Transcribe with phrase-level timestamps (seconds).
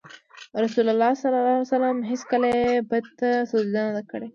[0.63, 4.27] رسول الله ﷺ هېڅکله یې بت ته سجده نه ده کړې.